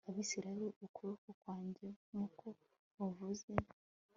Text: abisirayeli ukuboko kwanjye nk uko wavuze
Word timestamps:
abisirayeli 0.09 0.67
ukuboko 0.85 1.27
kwanjye 1.39 1.87
nk 2.09 2.13
uko 2.25 2.45
wavuze 2.97 3.49